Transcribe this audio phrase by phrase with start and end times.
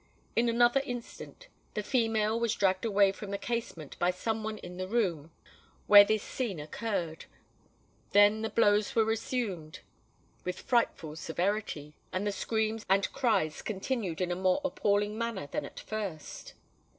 [0.35, 4.77] In another instant the female was dragged away from the casement by some one in
[4.77, 5.29] the room
[5.85, 7.25] where this scene occurred;
[8.09, 9.81] then the blows were resumed
[10.43, 15.65] with frightful severity, and the screams and cries continued in a more appalling manner than
[15.65, 16.55] at first.